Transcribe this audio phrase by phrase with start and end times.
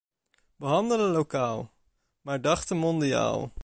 [0.55, 1.71] We handelden lokaal,
[2.21, 3.51] maar dachten mondiaal.